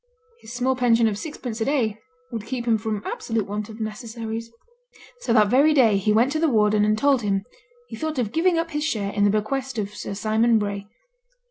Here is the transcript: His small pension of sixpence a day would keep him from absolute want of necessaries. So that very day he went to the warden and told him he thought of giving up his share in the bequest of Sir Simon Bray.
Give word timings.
His 0.41 0.51
small 0.51 0.75
pension 0.75 1.07
of 1.07 1.15
sixpence 1.15 1.61
a 1.61 1.65
day 1.65 1.99
would 2.31 2.47
keep 2.47 2.65
him 2.67 2.79
from 2.79 3.03
absolute 3.05 3.45
want 3.45 3.69
of 3.69 3.79
necessaries. 3.79 4.49
So 5.19 5.31
that 5.31 5.49
very 5.49 5.75
day 5.75 5.97
he 5.97 6.11
went 6.11 6.31
to 6.31 6.39
the 6.39 6.49
warden 6.49 6.83
and 6.83 6.97
told 6.97 7.21
him 7.21 7.43
he 7.87 7.95
thought 7.95 8.17
of 8.17 8.31
giving 8.31 8.57
up 8.57 8.71
his 8.71 8.83
share 8.83 9.13
in 9.13 9.25
the 9.25 9.29
bequest 9.29 9.77
of 9.77 9.93
Sir 9.93 10.15
Simon 10.15 10.57
Bray. 10.57 10.87